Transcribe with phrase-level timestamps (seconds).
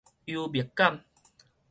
[0.25, 1.03] 幽默感